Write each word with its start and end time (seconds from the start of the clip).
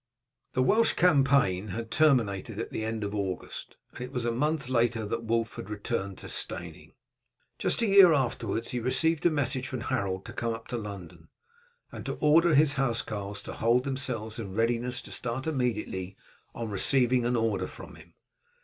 The 0.53 0.63
Welsh 0.63 0.93
campaign 0.93 1.67
had 1.67 1.91
terminated 1.91 2.57
at 2.57 2.71
the 2.71 2.83
end 2.83 3.03
of 3.03 3.13
August, 3.13 3.75
and 3.93 4.01
it 4.01 4.11
was 4.11 4.25
a 4.25 4.31
month 4.31 4.67
later 4.67 5.05
that 5.05 5.25
Wulf 5.25 5.57
had 5.57 5.69
returned 5.69 6.17
to 6.17 6.27
Steyning. 6.27 6.93
Just 7.59 7.83
a 7.83 7.85
year 7.85 8.11
afterwards 8.11 8.69
he 8.69 8.79
received 8.79 9.27
a 9.27 9.29
message 9.29 9.67
from 9.67 9.81
Harold 9.81 10.25
to 10.25 10.33
come 10.33 10.55
up 10.55 10.67
to 10.69 10.75
London, 10.77 11.29
and 11.91 12.03
to 12.07 12.13
order 12.15 12.55
his 12.55 12.73
housecarls 12.77 13.43
to 13.43 13.53
hold 13.53 13.83
themselves 13.83 14.39
in 14.39 14.55
readiness 14.55 15.03
to 15.03 15.11
start 15.11 15.45
immediately 15.45 16.17
on 16.55 16.71
receiving 16.71 17.23
an 17.23 17.35
order 17.35 17.67
from 17.67 17.93
him. 17.93 18.15